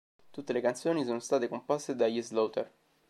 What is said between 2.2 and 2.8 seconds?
Slaughter.